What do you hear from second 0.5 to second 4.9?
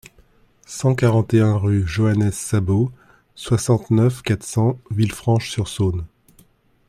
cent quarante et un rue Joannès Sabot, soixante-neuf, quatre cents,